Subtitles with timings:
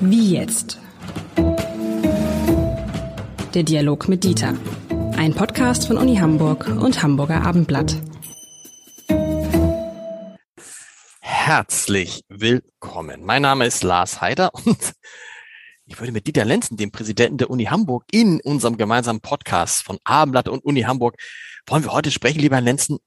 [0.00, 0.78] Wie jetzt?
[3.54, 4.54] Der Dialog mit Dieter.
[5.16, 7.96] Ein Podcast von Uni Hamburg und Hamburger Abendblatt.
[11.20, 13.24] Herzlich willkommen.
[13.24, 14.94] Mein Name ist Lars Heider und
[15.86, 19.98] ich würde mit Dieter Lenzen, dem Präsidenten der Uni Hamburg, in unserem gemeinsamen Podcast von
[20.04, 21.16] Abendblatt und Uni Hamburg,
[21.66, 22.98] wollen wir heute sprechen, lieber Herr Lenzen,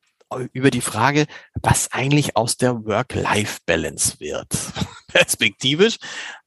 [0.54, 1.25] über die Frage,
[1.62, 4.50] was eigentlich aus der Work-Life-Balance wird.
[5.07, 5.98] Perspektivisch,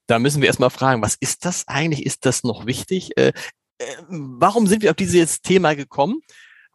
[0.07, 2.05] da müssen wir erstmal fragen, was ist das eigentlich?
[2.05, 3.17] Ist das noch wichtig?
[3.17, 3.33] Äh,
[3.79, 6.21] äh, warum sind wir auf dieses Thema gekommen?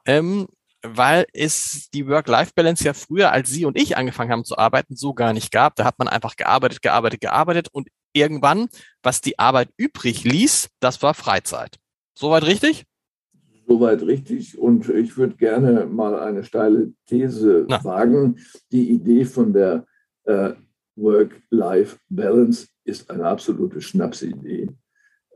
[0.06, 0.48] Ähm,
[0.82, 5.14] weil es die Work-Life-Balance ja früher, als Sie und ich angefangen haben zu arbeiten, so
[5.14, 5.76] gar nicht gab.
[5.76, 8.68] Da hat man einfach gearbeitet, gearbeitet, gearbeitet und irgendwann,
[9.02, 11.78] was die Arbeit übrig ließ, das war Freizeit.
[12.18, 12.86] Soweit richtig?
[13.68, 14.58] Soweit richtig.
[14.58, 17.84] Und ich würde gerne mal eine steile These Na.
[17.84, 18.38] wagen.
[18.72, 19.86] Die Idee von der
[20.26, 20.52] äh,
[20.96, 24.70] Work-Life-Balance ist eine absolute Schnapsidee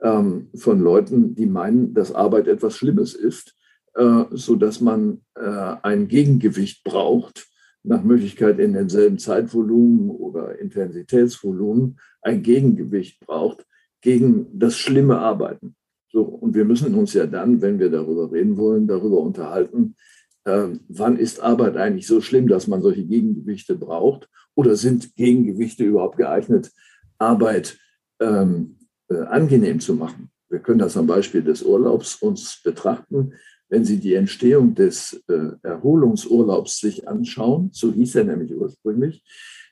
[0.02, 3.56] ähm, von Leuten, die meinen, dass Arbeit etwas Schlimmes ist,
[3.96, 7.48] äh, sodass man äh, ein Gegengewicht braucht,
[7.84, 13.66] nach Möglichkeit in demselben Zeitvolumen oder Intensitätsvolumen ein Gegengewicht braucht
[14.02, 15.76] gegen das schlimme Arbeiten.
[16.12, 19.96] So, und wir müssen uns ja dann, wenn wir darüber reden wollen, darüber unterhalten,
[20.46, 24.30] äh, wann ist Arbeit eigentlich so schlimm, dass man solche Gegengewichte braucht?
[24.56, 26.72] Oder sind Gegengewichte überhaupt geeignet,
[27.18, 27.78] Arbeit
[28.20, 28.78] ähm,
[29.10, 30.32] äh, angenehm zu machen?
[30.50, 33.34] Wir können das am Beispiel des Urlaubs uns betrachten.
[33.70, 39.24] Wenn Sie die Entstehung des äh, Erholungsurlaubs sich anschauen, so hieß er nämlich ursprünglich,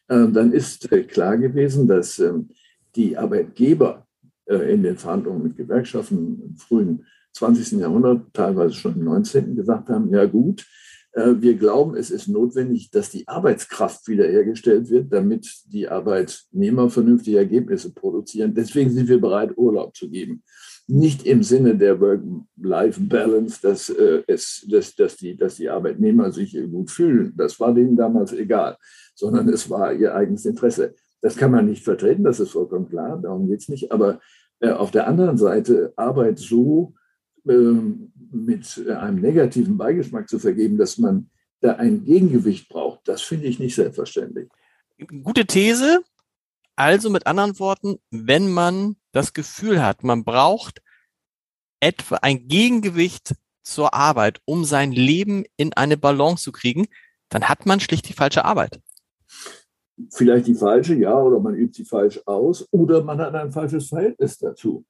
[0.08, 2.50] äh, dann ist äh, klar gewesen, dass ähm,
[2.96, 4.07] die Arbeitgeber
[4.48, 7.80] in den Verhandlungen mit Gewerkschaften im frühen 20.
[7.80, 9.56] Jahrhundert, teilweise schon im 19.
[9.56, 10.66] gesagt haben, ja gut,
[11.18, 17.38] äh, wir glauben, es ist notwendig, dass die Arbeitskraft wiederhergestellt wird, damit die Arbeitnehmer vernünftige
[17.38, 18.54] Ergebnisse produzieren.
[18.54, 20.44] Deswegen sind wir bereit, Urlaub zu geben.
[20.88, 26.58] Nicht im Sinne der Work-Life-Balance, dass, äh, es, dass, dass, die, dass die Arbeitnehmer sich
[26.72, 27.34] gut fühlen.
[27.36, 28.78] Das war denen damals egal,
[29.16, 30.94] sondern es war ihr eigenes Interesse.
[31.22, 33.92] Das kann man nicht vertreten, das ist vollkommen klar, darum geht es nicht.
[33.92, 34.18] Aber äh,
[34.62, 36.94] auf der anderen Seite Arbeit so
[37.48, 41.30] ähm, mit einem negativen Beigeschmack zu vergeben, dass man
[41.62, 44.50] da ein Gegengewicht braucht, das finde ich nicht selbstverständlich.
[45.24, 46.02] Gute These.
[46.76, 50.82] Also mit anderen Worten, wenn man das Gefühl hat, man braucht
[51.80, 56.88] etwa ein Gegengewicht zur Arbeit, um sein Leben in eine Balance zu kriegen,
[57.30, 58.80] dann hat man schlicht die falsche Arbeit
[60.12, 63.88] vielleicht die falsche, ja, oder man übt sie falsch aus, oder man hat ein falsches
[63.88, 64.86] Verhältnis dazu.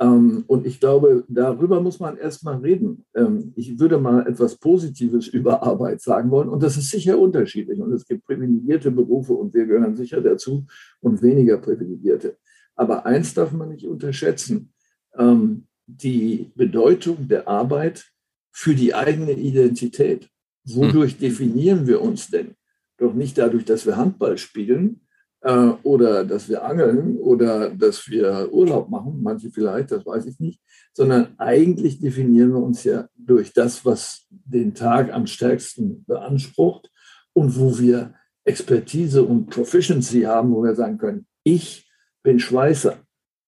[0.00, 3.04] Ähm, und ich glaube, darüber muss man erstmal reden.
[3.14, 7.80] Ähm, ich würde mal etwas Positives über Arbeit sagen wollen, und das ist sicher unterschiedlich.
[7.80, 10.66] Und es gibt privilegierte Berufe, und wir gehören sicher dazu,
[11.00, 12.36] und weniger privilegierte.
[12.74, 14.72] Aber eins darf man nicht unterschätzen.
[15.16, 18.04] Ähm, die Bedeutung der Arbeit
[18.50, 20.28] für die eigene Identität.
[20.64, 21.18] Wodurch hm.
[21.20, 22.54] definieren wir uns denn?
[23.02, 25.00] Doch nicht dadurch, dass wir Handball spielen
[25.42, 30.40] äh, oder dass wir angeln oder dass wir Urlaub machen, manche vielleicht, das weiß ich
[30.40, 30.60] nicht,
[30.92, 36.90] sondern eigentlich definieren wir uns ja durch das, was den Tag am stärksten beansprucht
[37.32, 38.14] und wo wir
[38.44, 41.90] Expertise und Proficiency haben, wo wir sagen können, ich
[42.22, 42.96] bin Schweißer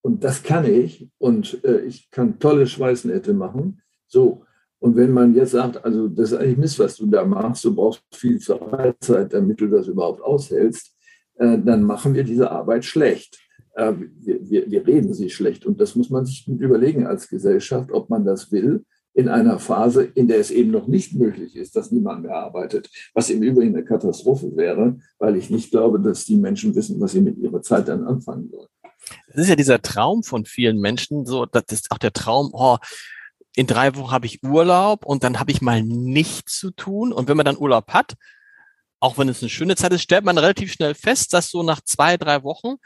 [0.03, 3.83] und das kann ich und äh, ich kann tolle Schweißnähte machen.
[4.07, 4.44] So,
[4.85, 7.75] und wenn man jetzt sagt, also das ist eigentlich Mist, was du da machst, du
[7.75, 10.95] brauchst viel Freizeit, damit du das überhaupt aushältst,
[11.37, 13.39] äh, dann machen wir diese Arbeit schlecht.
[13.77, 15.65] Äh, wir, wir, wir reden sie schlecht.
[15.65, 18.85] Und das muss man sich überlegen als Gesellschaft, ob man das will
[19.15, 22.91] in einer Phase, in der es eben noch nicht möglich ist, dass niemand mehr arbeitet,
[23.15, 27.13] was im Übrigen eine Katastrophe wäre, weil ich nicht glaube, dass die Menschen wissen, was
[27.13, 28.69] sie mit ihrer Zeit dann anfangen sollen.
[29.29, 32.77] Das ist ja dieser Traum von vielen Menschen, so, das ist auch der Traum, oh,
[33.57, 37.13] in drei Wochen habe ich Urlaub und dann habe ich mal nichts zu tun.
[37.13, 38.15] Und wenn man dann Urlaub hat,
[39.01, 41.81] auch wenn es eine schöne Zeit ist, stellt man relativ schnell fest, dass so nach
[41.83, 42.77] zwei, drei Wochen,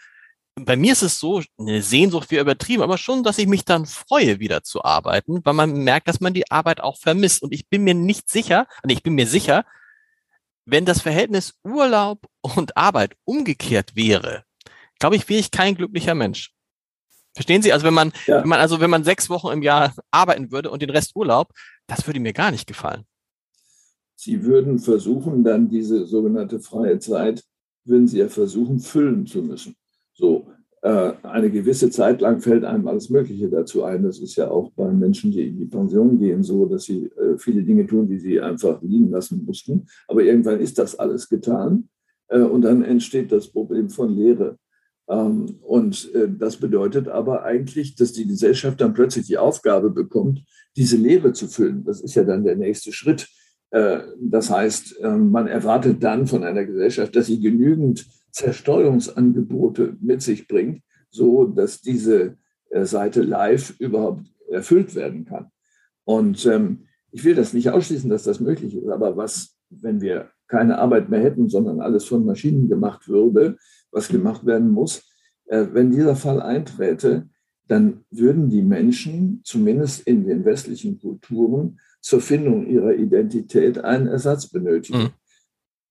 [0.56, 3.86] bei mir ist es so, eine Sehnsucht wie übertrieben, aber schon, dass ich mich dann
[3.86, 7.42] freue, wieder zu arbeiten, weil man merkt, dass man die Arbeit auch vermisst.
[7.42, 9.64] Und ich bin mir nicht sicher, und ich bin mir sicher,
[10.64, 14.44] wenn das Verhältnis Urlaub und Arbeit umgekehrt wäre,
[14.98, 16.52] glaube ich, wäre ich kein glücklicher Mensch.
[17.38, 17.72] Verstehen Sie?
[17.72, 18.42] Also wenn man, ja.
[18.42, 21.52] wenn man, also wenn man sechs Wochen im Jahr arbeiten würde und den Rest Urlaub,
[21.86, 23.04] das würde mir gar nicht gefallen.
[24.16, 27.44] Sie würden versuchen, dann diese sogenannte freie Zeit,
[27.84, 29.76] würden Sie ja versuchen, füllen zu müssen.
[30.14, 30.48] So,
[30.82, 34.02] äh, eine gewisse Zeit lang fällt einem alles Mögliche dazu ein.
[34.02, 37.38] Das ist ja auch bei Menschen, die in die Pension gehen, so, dass sie äh,
[37.38, 39.86] viele Dinge tun, die sie einfach liegen lassen mussten.
[40.08, 41.88] Aber irgendwann ist das alles getan.
[42.26, 44.58] Äh, und dann entsteht das Problem von Lehre.
[45.08, 50.44] Ähm, und äh, das bedeutet aber eigentlich, dass die Gesellschaft dann plötzlich die Aufgabe bekommt,
[50.76, 51.84] diese Lehre zu füllen.
[51.84, 53.28] Das ist ja dann der nächste Schritt.
[53.70, 60.22] Äh, das heißt, ähm, man erwartet dann von einer Gesellschaft, dass sie genügend Zersteuerungsangebote mit
[60.22, 62.36] sich bringt, so dass diese
[62.70, 65.50] Seite live überhaupt erfüllt werden kann.
[66.04, 70.30] Und ähm, ich will das nicht ausschließen, dass das möglich ist, aber was, wenn wir
[70.48, 73.56] keine Arbeit mehr hätten, sondern alles von Maschinen gemacht würde,
[73.90, 75.08] was gemacht werden muss,
[75.46, 77.28] äh, wenn dieser Fall einträte,
[77.66, 84.48] dann würden die Menschen, zumindest in den westlichen Kulturen, zur Findung ihrer Identität einen Ersatz
[84.48, 84.98] benötigen.
[84.98, 85.10] Mhm.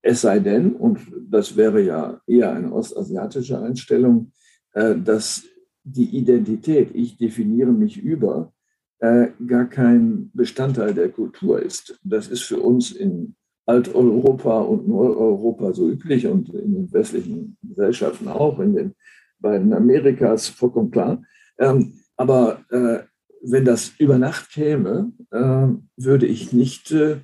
[0.02, 4.32] Es sei denn, und das wäre ja eher eine ostasiatische Einstellung,
[4.72, 5.44] äh, dass
[5.84, 8.52] die Identität, ich definiere mich über,
[9.00, 11.98] äh, gar kein Bestandteil der Kultur ist.
[12.02, 13.36] Das ist für uns in
[13.68, 18.94] Alteuropa und Nordeuropa so üblich und in den westlichen Gesellschaften auch, in den
[19.38, 21.22] beiden Amerikas vollkommen klar.
[21.58, 23.00] Ähm, aber äh,
[23.42, 27.18] wenn das über Nacht käme, äh, würde ich nicht äh,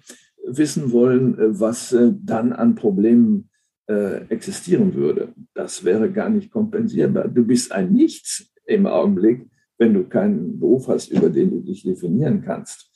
[0.47, 3.51] wissen wollen, äh, was äh, dann an Problemen
[3.89, 5.35] äh, existieren würde.
[5.55, 7.29] Das wäre gar nicht kompensierbar.
[7.29, 9.47] Du bist ein Nichts im Augenblick
[9.79, 12.91] wenn du keinen Beruf hast, über den du dich definieren kannst.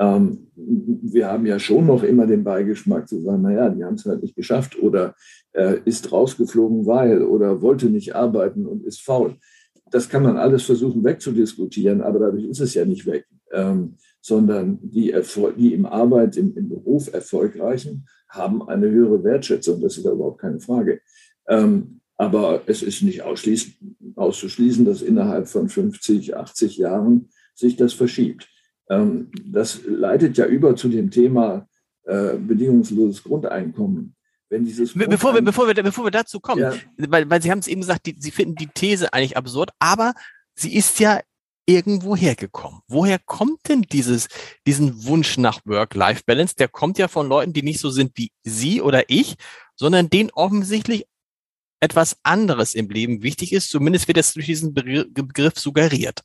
[0.00, 4.06] Ähm, wir haben ja schon noch immer den Beigeschmack zu sagen, naja, die haben es
[4.06, 5.14] halt nicht geschafft oder
[5.52, 9.36] äh, ist rausgeflogen, weil oder wollte nicht arbeiten und ist faul.
[9.90, 14.78] Das kann man alles versuchen wegzudiskutieren, aber dadurch ist es ja nicht weg, ähm, sondern
[14.82, 15.14] die,
[15.58, 20.40] die im Arbeit, im, im, Beruf Erfolgreichen haben eine höhere Wertschätzung, das ist ja überhaupt
[20.40, 21.00] keine Frage.
[21.46, 28.48] Ähm, aber es ist nicht auszuschließen, dass innerhalb von 50, 80 Jahren sich das verschiebt.
[28.90, 31.66] Ähm, das leitet ja über zu dem Thema
[32.04, 34.14] äh, bedingungsloses Grundeinkommen.
[34.50, 36.74] Wenn dieses Grundeinkommen, bevor, wir, bevor, wir, bevor wir dazu kommen, ja.
[36.96, 40.12] weil, weil Sie haben es eben gesagt, die, Sie finden die These eigentlich absurd, aber
[40.54, 41.20] sie ist ja
[41.66, 42.80] irgendwo hergekommen.
[42.88, 44.28] Woher kommt denn dieses,
[44.66, 46.56] diesen Wunsch nach Work-Life-Balance?
[46.56, 49.36] Der kommt ja von Leuten, die nicht so sind wie Sie oder ich,
[49.76, 51.06] sondern denen offensichtlich
[51.80, 53.70] etwas anderes im Leben wichtig ist.
[53.70, 56.22] Zumindest wird es durch diesen Begriff suggeriert.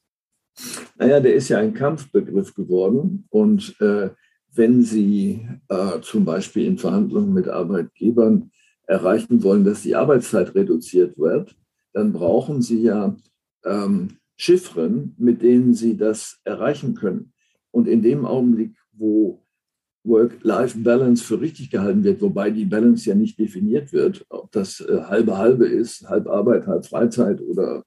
[0.96, 3.26] Naja, der ist ja ein Kampfbegriff geworden.
[3.30, 4.10] Und äh,
[4.54, 8.52] wenn Sie äh, zum Beispiel in Verhandlungen mit Arbeitgebern
[8.88, 11.56] erreichen wollen, dass die Arbeitszeit reduziert wird,
[11.94, 13.16] dann brauchen Sie ja
[13.66, 17.34] ähm, Chiffren, mit denen Sie das erreichen können.
[17.72, 19.46] Und in dem Augenblick, wo
[20.06, 25.02] Work-Life-Balance für richtig gehalten wird, wobei die Balance ja nicht definiert wird, ob das äh,
[25.04, 27.84] halbe halbe ist, halb Arbeit, halb Freizeit oder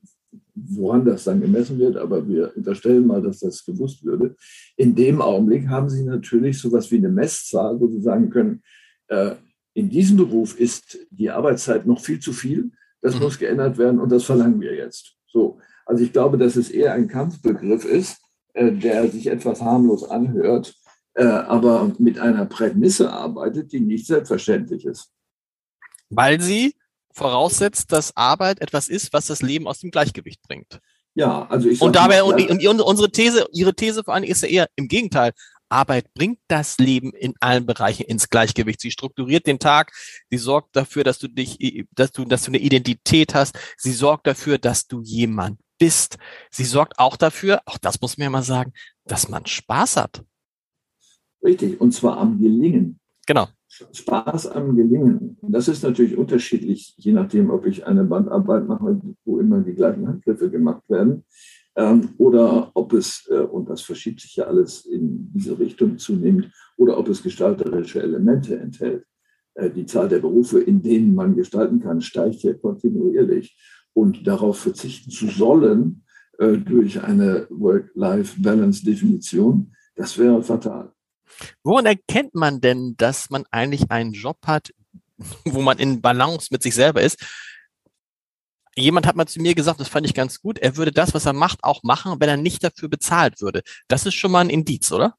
[0.66, 4.36] woran das dann gemessen wird, aber wir unterstellen mal, dass das gewusst würde.
[4.76, 8.62] In dem Augenblick haben Sie natürlich so etwas wie eine Messzahl, wo Sie sagen können,
[9.08, 9.34] äh,
[9.74, 13.22] in diesem Beruf ist die Arbeitszeit noch viel zu viel, das mhm.
[13.22, 15.16] muss geändert werden und das verlangen wir jetzt.
[15.26, 18.18] So, also ich glaube, dass es eher ein Kampfbegriff ist,
[18.54, 20.74] äh, der sich etwas harmlos anhört,
[21.14, 25.12] äh, aber mit einer Prämisse arbeitet, die nicht selbstverständlich ist.
[26.10, 26.74] Weil sie
[27.12, 30.80] voraussetzt, dass Arbeit etwas ist, was das Leben aus dem Gleichgewicht bringt.
[31.14, 31.80] Ja, also ich.
[31.80, 35.32] Und dabei, und, und unsere These, Ihre These vor allem ist ja eher im Gegenteil.
[35.68, 38.80] Arbeit bringt das Leben in allen Bereichen ins Gleichgewicht.
[38.80, 39.92] Sie strukturiert den Tag.
[40.30, 43.58] Sie sorgt dafür, dass du dich, dass du, dass du eine Identität hast.
[43.76, 46.18] Sie sorgt dafür, dass du jemand bist.
[46.50, 48.72] Sie sorgt auch dafür, auch das muss man ja mal sagen,
[49.04, 50.24] dass man Spaß hat.
[51.42, 52.98] Richtig, und zwar am Gelingen.
[53.28, 53.46] Genau.
[53.68, 55.36] Spaß am Gelingen.
[55.42, 60.08] Das ist natürlich unterschiedlich, je nachdem, ob ich eine Bandarbeit mache, wo immer die gleichen
[60.08, 61.26] Handgriffe gemacht werden,
[61.76, 66.50] ähm, oder ob es, äh, und das verschiebt sich ja alles in diese Richtung zunehmend,
[66.78, 69.04] oder ob es gestalterische Elemente enthält.
[69.52, 73.58] Äh, die Zahl der Berufe, in denen man gestalten kann, steigt ja kontinuierlich.
[73.92, 76.02] Und darauf verzichten zu sollen
[76.38, 80.94] äh, durch eine Work-Life-Balance-Definition, das wäre fatal.
[81.62, 84.72] Woran erkennt man denn, dass man eigentlich einen Job hat,
[85.44, 87.18] wo man in Balance mit sich selber ist?
[88.76, 91.26] Jemand hat mal zu mir gesagt, das fand ich ganz gut, er würde das, was
[91.26, 93.62] er macht, auch machen, wenn er nicht dafür bezahlt würde.
[93.88, 95.14] Das ist schon mal ein Indiz, oder?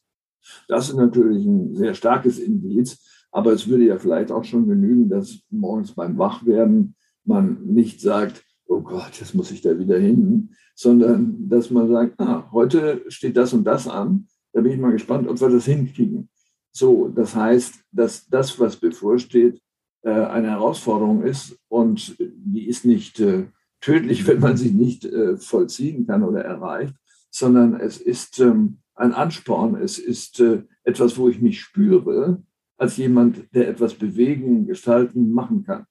[0.67, 5.09] Das ist natürlich ein sehr starkes Indiz, aber es würde ja vielleicht auch schon genügen,
[5.09, 10.55] dass morgens beim Wachwerden man nicht sagt, oh Gott, jetzt muss ich da wieder hin,
[10.73, 14.91] sondern dass man sagt, ah, heute steht das und das an da bin ich mal
[14.91, 16.29] gespannt, ob wir das hinkriegen.
[16.71, 19.61] So, das heißt, dass das, was bevorsteht,
[20.01, 23.47] äh, eine Herausforderung ist und die ist nicht äh,
[23.81, 26.95] tödlich, wenn man sie nicht äh, vollziehen kann oder erreicht,
[27.29, 30.43] sondern es ist ähm, ein Ansporn, es ist
[30.83, 32.43] etwas, wo ich mich spüre
[32.75, 35.85] als jemand, der etwas bewegen, gestalten, machen kann.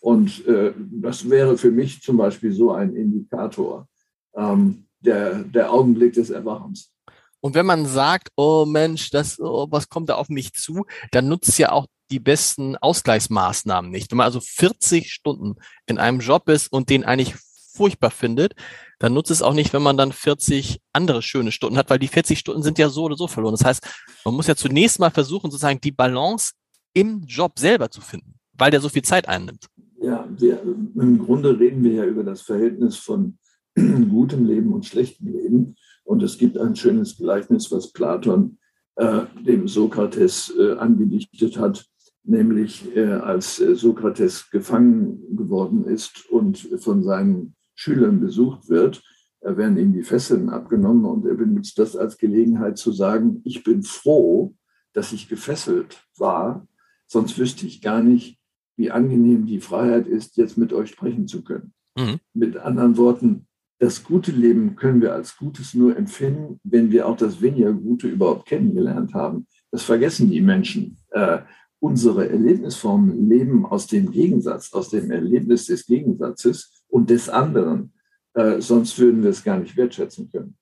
[0.00, 0.44] Und
[0.90, 3.88] das wäre für mich zum Beispiel so ein Indikator,
[4.34, 6.94] ähm, der, der Augenblick des Erwachens.
[7.40, 11.28] Und wenn man sagt, oh Mensch, das, oh, was kommt da auf mich zu, dann
[11.28, 14.10] nutzt ja auch die besten Ausgleichsmaßnahmen nicht.
[14.10, 15.54] Wenn man also 40 Stunden
[15.86, 17.34] in einem Job ist und den eigentlich
[17.72, 18.54] furchtbar findet,
[18.98, 22.08] dann nutzt es auch nicht, wenn man dann 40 andere schöne Stunden hat, weil die
[22.08, 23.54] 40 Stunden sind ja so oder so verloren.
[23.54, 23.86] Das heißt,
[24.24, 26.52] man muss ja zunächst mal versuchen, sozusagen die Balance
[26.92, 29.66] im Job selber zu finden, weil der so viel Zeit einnimmt.
[30.02, 33.38] Ja, wir, im Grunde reden wir ja über das Verhältnis von
[33.76, 35.76] gutem Leben und schlechtem Leben.
[36.10, 38.58] Und es gibt ein schönes Gleichnis, was Platon
[38.96, 41.86] äh, dem Sokrates äh, angedichtet hat,
[42.24, 49.04] nämlich äh, als äh, Sokrates gefangen geworden ist und von seinen Schülern besucht wird,
[49.40, 53.84] werden ihm die Fesseln abgenommen und er benutzt das als Gelegenheit zu sagen, ich bin
[53.84, 54.56] froh,
[54.92, 56.66] dass ich gefesselt war,
[57.06, 58.36] sonst wüsste ich gar nicht,
[58.76, 61.72] wie angenehm die Freiheit ist, jetzt mit euch sprechen zu können.
[61.96, 62.18] Mhm.
[62.34, 63.46] Mit anderen Worten,
[63.80, 68.08] das gute Leben können wir als Gutes nur empfinden, wenn wir auch das weniger Gute
[68.08, 69.46] überhaupt kennengelernt haben.
[69.70, 70.98] Das vergessen die Menschen.
[71.12, 71.38] Äh,
[71.78, 77.94] unsere Erlebnisformen leben aus dem Gegensatz, aus dem Erlebnis des Gegensatzes und des anderen.
[78.34, 80.58] Äh, sonst würden wir es gar nicht wertschätzen können.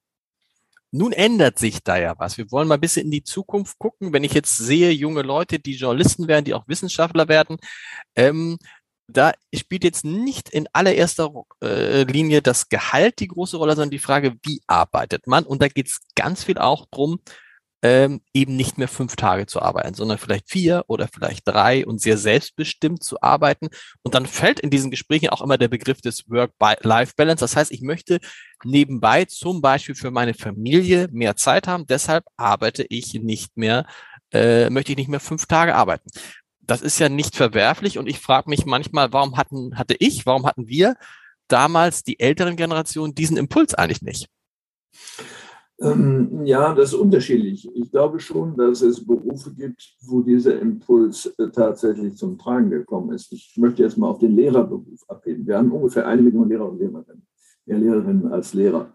[0.92, 2.38] Nun ändert sich da ja was.
[2.38, 4.12] Wir wollen mal ein bisschen in die Zukunft gucken.
[4.12, 7.56] Wenn ich jetzt sehe, junge Leute, die Journalisten werden, die auch Wissenschaftler werden,
[8.14, 8.58] ähm,
[9.08, 13.98] da spielt jetzt nicht in allererster äh, Linie das Gehalt die große Rolle, sondern die
[13.98, 15.44] Frage, wie arbeitet man?
[15.44, 17.18] Und da geht es ganz viel auch drum,
[17.82, 22.00] ähm, eben nicht mehr fünf Tage zu arbeiten, sondern vielleicht vier oder vielleicht drei und
[22.00, 23.68] sehr selbstbestimmt zu arbeiten.
[24.02, 27.40] Und dann fällt in diesen Gesprächen auch immer der Begriff des Work-Life-Balance.
[27.40, 28.18] Das heißt, ich möchte
[28.64, 31.86] nebenbei zum Beispiel für meine Familie mehr Zeit haben.
[31.86, 33.86] Deshalb arbeite ich nicht mehr,
[34.32, 36.10] äh, möchte ich nicht mehr fünf Tage arbeiten
[36.68, 40.46] das ist ja nicht verwerflich und ich frage mich manchmal, warum hatten, hatte ich, warum
[40.46, 40.96] hatten wir
[41.48, 44.28] damals die älteren Generationen diesen Impuls eigentlich nicht?
[45.80, 47.68] Ähm, ja, das ist unterschiedlich.
[47.74, 53.12] Ich glaube schon, dass es Berufe gibt, wo dieser Impuls äh, tatsächlich zum Tragen gekommen
[53.12, 53.32] ist.
[53.32, 55.46] Ich möchte jetzt mal auf den Lehrerberuf abheben.
[55.46, 57.26] Wir haben ungefähr eine Million Lehrer und Lehrerinnen,
[57.64, 58.92] mehr Lehrerinnen als Lehrer.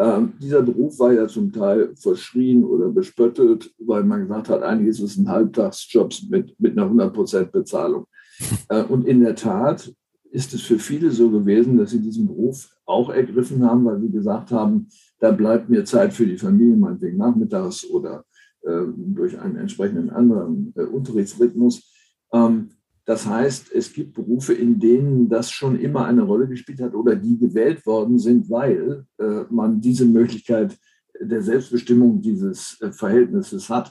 [0.00, 4.88] Ähm, dieser Beruf war ja zum Teil verschrien oder bespöttelt, weil man gesagt hat, eigentlich
[4.88, 8.06] ist es ein Halbtagsjob mit, mit einer 100% Bezahlung.
[8.70, 9.92] Äh, und in der Tat
[10.30, 14.10] ist es für viele so gewesen, dass sie diesen Beruf auch ergriffen haben, weil sie
[14.10, 14.88] gesagt haben,
[15.18, 18.24] da bleibt mir Zeit für die Familie, meinetwegen nachmittags oder
[18.62, 21.92] äh, durch einen entsprechenden anderen äh, Unterrichtsrhythmus.
[22.32, 22.70] Ähm,
[23.10, 27.16] das heißt, es gibt Berufe, in denen das schon immer eine Rolle gespielt hat oder
[27.16, 30.78] die gewählt worden sind, weil äh, man diese Möglichkeit
[31.20, 33.90] der Selbstbestimmung dieses äh, Verhältnisses hat.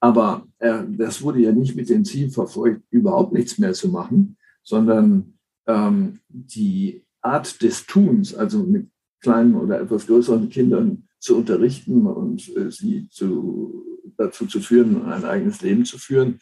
[0.00, 4.36] Aber äh, das wurde ja nicht mit dem Ziel verfolgt, überhaupt nichts mehr zu machen,
[4.62, 8.90] sondern ähm, die Art des Tuns, also mit
[9.22, 13.82] kleinen oder etwas größeren Kindern zu unterrichten und äh, sie zu,
[14.18, 16.38] dazu zu führen, ein eigenes Leben zu führen,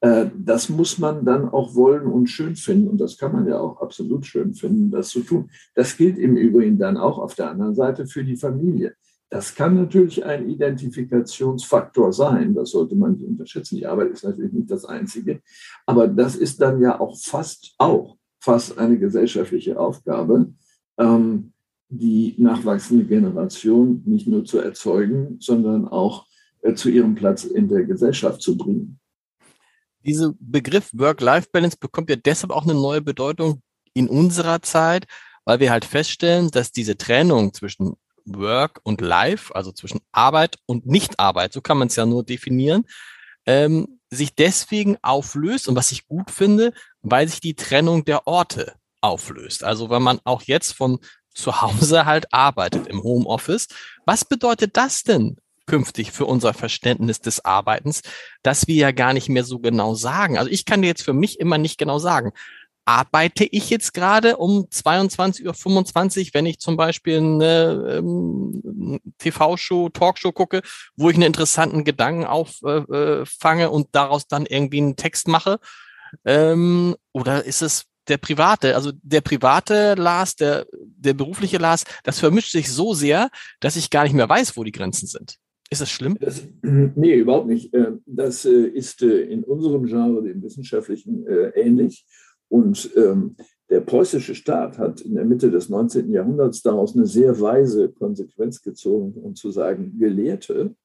[0.00, 2.88] das muss man dann auch wollen und schön finden.
[2.88, 5.50] Und das kann man ja auch absolut schön finden, das zu tun.
[5.74, 8.94] Das gilt im Übrigen dann auch auf der anderen Seite für die Familie.
[9.30, 12.54] Das kann natürlich ein Identifikationsfaktor sein.
[12.54, 13.76] Das sollte man nicht unterschätzen.
[13.76, 15.40] Die Arbeit ist natürlich nicht das Einzige.
[15.86, 20.52] Aber das ist dann ja auch fast auch fast eine gesellschaftliche Aufgabe,
[20.98, 21.52] ähm,
[21.88, 26.26] die nachwachsende Generation nicht nur zu erzeugen, sondern auch
[26.62, 29.00] äh, zu ihrem Platz in der Gesellschaft zu bringen.
[30.06, 35.06] Dieser Begriff Work-Life-Balance bekommt ja deshalb auch eine neue Bedeutung in unserer Zeit,
[35.44, 40.86] weil wir halt feststellen, dass diese Trennung zwischen Work und Life, also zwischen Arbeit und
[40.86, 42.84] Nichtarbeit, so kann man es ja nur definieren,
[43.46, 46.72] ähm, sich deswegen auflöst und was ich gut finde,
[47.02, 49.64] weil sich die Trennung der Orte auflöst.
[49.64, 50.98] Also wenn man auch jetzt von
[51.36, 53.68] zu Hause halt arbeitet im Homeoffice.
[54.04, 58.02] Was bedeutet das denn künftig für unser Verständnis des Arbeitens,
[58.42, 60.38] dass wir ja gar nicht mehr so genau sagen.
[60.38, 62.32] Also ich kann dir jetzt für mich immer nicht genau sagen,
[62.86, 70.32] arbeite ich jetzt gerade um 22.25 Uhr, wenn ich zum Beispiel eine ähm, TV-Show, Talkshow
[70.32, 70.62] gucke,
[70.96, 75.58] wo ich einen interessanten Gedanken auffange äh, und daraus dann irgendwie einen Text mache?
[76.24, 82.20] Ähm, oder ist es der private, also der private Lars, der, der berufliche Lars, das
[82.20, 85.38] vermischt sich so sehr, dass ich gar nicht mehr weiß, wo die Grenzen sind.
[85.70, 86.16] Ist das schlimm?
[86.20, 87.74] Das, nee, überhaupt nicht.
[87.74, 92.06] Äh, das äh, ist äh, in unserem Genre, dem wissenschaftlichen, ähnlich.
[92.48, 93.36] Und ähm,
[93.68, 96.10] der preußische Staat hat in der Mitte des 19.
[96.12, 100.76] Jahrhunderts daraus eine sehr weise Konsequenz gezogen, um zu sagen, Gelehrte,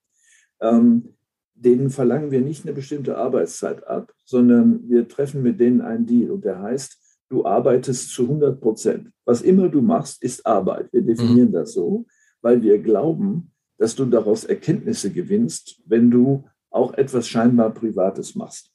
[0.59, 1.13] ähm,
[1.53, 6.31] denen verlangen wir nicht eine bestimmte Arbeitszeit ab, sondern wir treffen mit denen einen Deal.
[6.31, 6.97] Und der heißt,
[7.29, 9.11] du arbeitest zu 100 Prozent.
[9.25, 10.91] Was immer du machst, ist Arbeit.
[10.91, 11.53] Wir definieren mhm.
[11.53, 12.07] das so,
[12.41, 13.50] weil wir glauben,
[13.81, 18.71] dass du daraus Erkenntnisse gewinnst, wenn du auch etwas scheinbar Privates machst.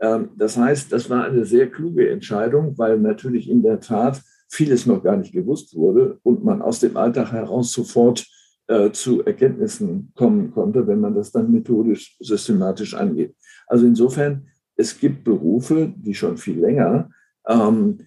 [0.00, 4.84] Ähm, das heißt, das war eine sehr kluge Entscheidung, weil natürlich in der Tat vieles
[4.84, 8.26] noch gar nicht gewusst wurde und man aus dem Alltag heraus sofort
[8.66, 13.34] äh, zu Erkenntnissen kommen konnte, wenn man das dann methodisch, systematisch angeht.
[13.66, 17.08] Also insofern, es gibt Berufe, die schon viel länger
[17.48, 18.00] ähm,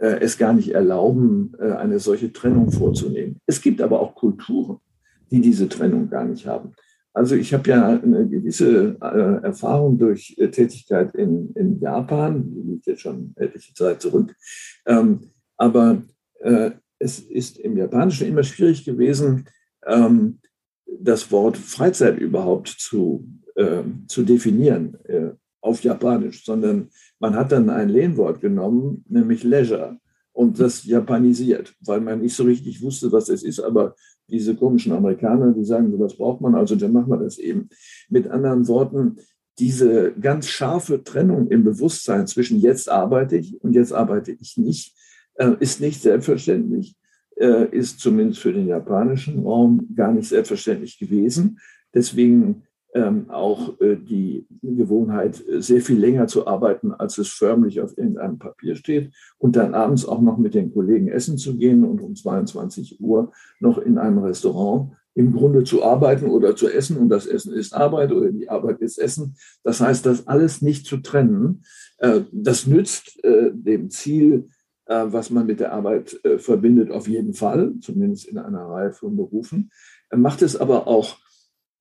[0.00, 3.40] äh, es gar nicht erlauben, äh, eine solche Trennung vorzunehmen.
[3.44, 4.78] Es gibt aber auch Kulturen,
[5.30, 6.72] die diese Trennung gar nicht haben.
[7.12, 12.72] Also ich habe ja eine gewisse äh, Erfahrung durch äh, Tätigkeit in, in Japan, die
[12.72, 14.34] liegt jetzt schon etliche Zeit zurück.
[14.84, 16.02] Ähm, aber
[16.40, 19.46] äh, es ist im Japanischen immer schwierig gewesen,
[19.86, 20.40] ähm,
[20.86, 25.30] das Wort Freizeit überhaupt zu, äh, zu definieren äh,
[25.62, 29.98] auf Japanisch, sondern man hat dann ein Lehnwort genommen, nämlich Leisure,
[30.32, 33.58] und das japanisiert, weil man nicht so richtig wusste, was es ist.
[33.58, 33.96] Aber
[34.28, 37.68] diese komischen Amerikaner, die sagen, so was braucht man, also dann machen wir das eben.
[38.08, 39.16] Mit anderen Worten,
[39.58, 44.94] diese ganz scharfe Trennung im Bewusstsein zwischen jetzt arbeite ich und jetzt arbeite ich nicht,
[45.34, 46.96] äh, ist nicht selbstverständlich,
[47.36, 51.58] äh, ist zumindest für den japanischen Raum gar nicht selbstverständlich gewesen.
[51.94, 52.64] Deswegen
[52.96, 58.38] ähm, auch äh, die Gewohnheit, sehr viel länger zu arbeiten, als es förmlich auf irgendeinem
[58.38, 62.16] Papier steht und dann abends auch noch mit den Kollegen essen zu gehen und um
[62.16, 67.26] 22 Uhr noch in einem Restaurant im Grunde zu arbeiten oder zu essen und das
[67.26, 69.36] Essen ist Arbeit oder die Arbeit ist Essen.
[69.62, 71.64] Das heißt, das alles nicht zu trennen,
[71.98, 74.48] äh, das nützt äh, dem Ziel,
[74.86, 78.92] äh, was man mit der Arbeit äh, verbindet, auf jeden Fall, zumindest in einer Reihe
[78.92, 79.70] von Berufen,
[80.14, 81.18] macht es aber auch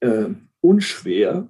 [0.02, 0.30] äh,
[0.66, 1.50] unschwer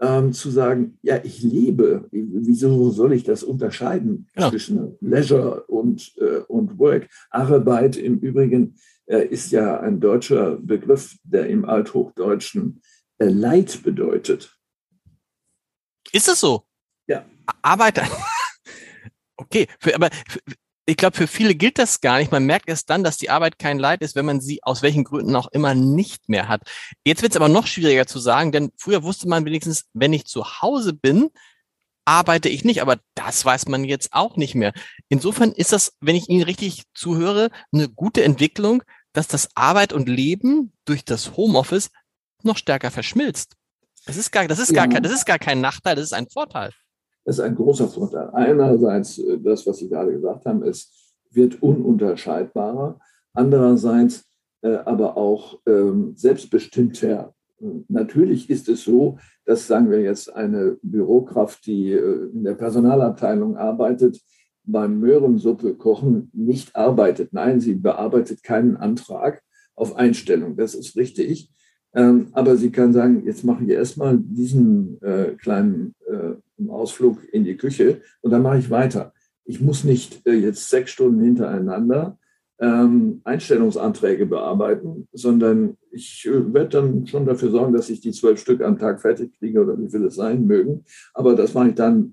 [0.00, 2.08] ähm, zu sagen, ja, ich lebe.
[2.10, 4.50] Wieso soll ich das unterscheiden ja.
[4.50, 7.08] zwischen Leisure und, äh, und Work?
[7.30, 8.76] Arbeit im Übrigen
[9.06, 12.82] äh, ist ja ein deutscher Begriff, der im Althochdeutschen
[13.18, 14.58] äh, Leid bedeutet.
[16.12, 16.62] Ist das so?
[17.06, 17.24] Ja.
[17.62, 18.06] Arbeiter.
[19.38, 20.08] Okay, aber
[20.84, 22.32] ich glaube, für viele gilt das gar nicht.
[22.32, 25.04] Man merkt erst dann, dass die Arbeit kein Leid ist, wenn man sie aus welchen
[25.04, 26.62] Gründen auch immer nicht mehr hat.
[27.04, 30.24] Jetzt wird es aber noch schwieriger zu sagen, denn früher wusste man wenigstens, wenn ich
[30.24, 31.30] zu Hause bin,
[32.04, 34.72] arbeite ich nicht, aber das weiß man jetzt auch nicht mehr.
[35.08, 40.08] Insofern ist das, wenn ich Ihnen richtig zuhöre, eine gute Entwicklung, dass das Arbeit und
[40.08, 41.90] Leben durch das Homeoffice
[42.42, 43.54] noch stärker verschmilzt.
[44.04, 46.28] Das ist gar, das ist gar, kein, das ist gar kein Nachteil, das ist ein
[46.28, 46.72] Vorteil.
[47.24, 48.30] Ist ein großer Vorteil.
[48.30, 52.98] Einerseits, äh, das, was Sie gerade gesagt haben, es wird ununterscheidbarer.
[53.32, 54.24] Andererseits
[54.62, 57.34] äh, aber auch ähm, selbstbestimmter.
[57.88, 63.56] Natürlich ist es so, dass, sagen wir jetzt, eine Bürokraft, die äh, in der Personalabteilung
[63.56, 64.20] arbeitet,
[64.64, 67.32] beim Möhrensuppe kochen nicht arbeitet.
[67.32, 69.42] Nein, sie bearbeitet keinen Antrag
[69.74, 70.56] auf Einstellung.
[70.56, 71.50] Das ist richtig.
[71.94, 76.34] Ähm, aber sie kann sagen, jetzt mache ich erstmal diesen äh, kleinen äh,
[76.70, 79.12] Ausflug in die Küche und dann mache ich weiter.
[79.44, 82.18] Ich muss nicht äh, jetzt sechs Stunden hintereinander
[82.60, 88.40] ähm, Einstellungsanträge bearbeiten, sondern ich äh, werde dann schon dafür sorgen, dass ich die zwölf
[88.40, 90.84] Stück am Tag fertig kriege oder wie viel es sein mögen.
[91.12, 92.12] Aber das mache ich dann,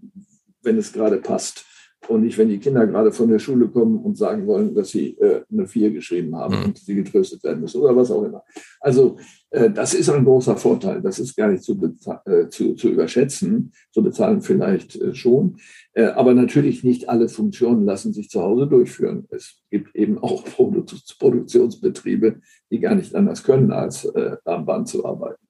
[0.64, 1.66] wenn es gerade passt
[2.08, 5.18] und nicht, wenn die Kinder gerade von der Schule kommen und sagen wollen, dass sie
[5.20, 6.66] äh, eine Vier geschrieben haben mhm.
[6.66, 8.44] und sie getröstet werden müssen oder was auch immer.
[8.80, 9.18] Also
[9.52, 11.02] äh, das ist ein großer Vorteil.
[11.02, 11.80] Das ist gar nicht zu,
[12.26, 13.74] äh, zu, zu überschätzen.
[13.92, 15.58] Zu bezahlen vielleicht äh, schon.
[15.94, 19.28] Äh, aber natürlich nicht alle Funktionen lassen sich zu Hause durchführen.
[19.30, 20.86] Es gibt eben auch Produ
[21.20, 25.44] Produktionsbetriebe, die gar nicht anders können, als äh, am Band zu arbeiten.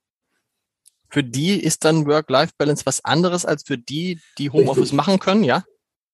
[1.12, 4.98] Für die ist dann Work-Life-Balance was anderes als für die, die Homeoffice Richtig.
[4.98, 5.64] machen können, ja?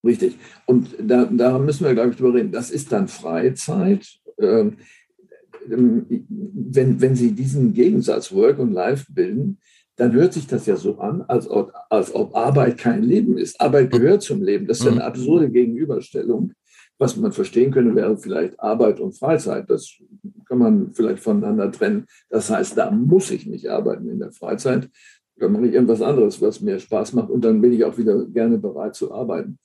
[0.05, 0.37] Richtig.
[0.65, 2.51] Und da, da müssen wir, glaube ich, drüber reden.
[2.51, 4.07] Das ist dann Freizeit.
[4.39, 4.77] Ähm,
[5.67, 9.57] wenn, wenn Sie diesen Gegensatz Work und Life bilden,
[9.95, 13.59] dann hört sich das ja so an, als ob, als ob Arbeit kein Leben ist.
[13.59, 14.67] Arbeit gehört zum Leben.
[14.67, 15.01] Das ist eine mhm.
[15.01, 16.53] absurde Gegenüberstellung.
[16.97, 19.69] Was man verstehen könnte, wäre vielleicht Arbeit und Freizeit.
[19.69, 19.89] Das
[20.47, 22.05] kann man vielleicht voneinander trennen.
[22.29, 24.89] Das heißt, da muss ich nicht arbeiten in der Freizeit.
[25.37, 27.29] Da mache ich irgendwas anderes, was mir Spaß macht.
[27.29, 29.59] Und dann bin ich auch wieder gerne bereit zu arbeiten.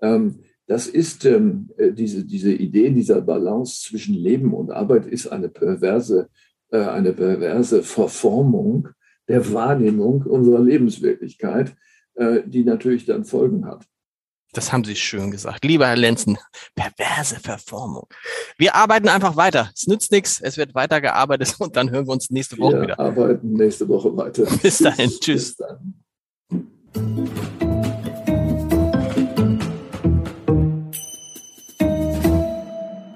[0.00, 5.28] Ähm, das ist ähm, äh, diese, diese Idee dieser Balance zwischen Leben und Arbeit ist
[5.28, 6.28] eine perverse,
[6.70, 8.88] äh, eine perverse Verformung
[9.28, 11.74] der Wahrnehmung unserer Lebenswirklichkeit,
[12.14, 13.86] äh, die natürlich dann Folgen hat.
[14.52, 15.64] Das haben Sie schön gesagt.
[15.64, 16.38] Lieber Herr Lenzen,
[16.74, 18.06] perverse Verformung.
[18.58, 19.70] Wir arbeiten einfach weiter.
[19.74, 20.40] Es nützt nichts.
[20.40, 22.98] Es wird weiter gearbeitet und dann hören wir uns nächste Woche wir wieder.
[22.98, 24.46] Wir arbeiten nächste Woche weiter.
[24.62, 25.10] Bis dahin.
[25.20, 25.56] Tschüss.
[25.56, 25.66] Bis
[26.92, 27.65] dann.